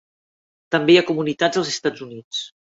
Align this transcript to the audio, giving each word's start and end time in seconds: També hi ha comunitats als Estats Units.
També 0.77 0.95
hi 0.95 0.97
ha 1.03 1.05
comunitats 1.11 1.63
als 1.63 1.73
Estats 1.77 2.05
Units. 2.11 2.45